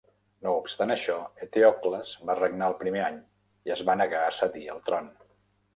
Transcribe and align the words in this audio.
No 0.45 0.53
obstant 0.61 0.93
això, 0.93 1.17
Eteocles 1.47 2.15
va 2.31 2.37
regnar 2.41 2.71
el 2.73 2.77
primer 2.81 3.05
any 3.11 3.21
i 3.69 3.79
es 3.79 3.87
va 3.91 3.99
negar 4.05 4.25
a 4.31 4.35
cedir 4.43 4.69
el 4.77 4.85
tron. 4.91 5.17